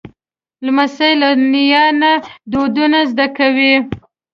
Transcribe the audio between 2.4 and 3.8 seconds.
دودونه زده کوي.